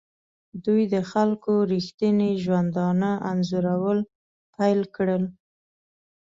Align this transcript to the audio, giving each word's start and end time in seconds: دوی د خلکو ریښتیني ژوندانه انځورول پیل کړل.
دوی 0.65 0.81
د 0.93 0.95
خلکو 1.11 1.53
ریښتیني 1.73 2.31
ژوندانه 2.43 3.11
انځورول 3.31 3.99
پیل 4.53 4.81
کړل. 4.95 5.23